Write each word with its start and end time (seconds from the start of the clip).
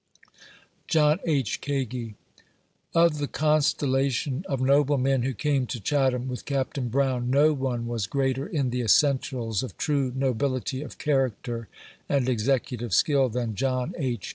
JOHN 0.87 1.19
H. 1.25 1.61
KAGI. 1.61 2.15
Of 2.95 3.19
the 3.19 3.27
constellation 3.27 4.43
of 4.49 4.59
noble 4.59 4.97
men 4.97 5.21
who 5.21 5.35
came 5.35 5.67
to 5.67 5.79
Chatham 5.79 6.27
with 6.27 6.43
Oapt. 6.45 6.89
Brown, 6.89 7.29
no 7.29 7.53
one 7.53 7.85
was 7.85 8.07
greater 8.07 8.47
in 8.47 8.71
the 8.71 8.81
essentials 8.81 9.61
of 9.61 9.77
true 9.77 10.11
nobility 10.15 10.81
of 10.81 10.97
character 10.97 11.67
and 12.09 12.27
executive 12.27 12.95
skill 12.95 13.29
than 13.29 13.53
John 13.53 13.93
H. 13.95 14.29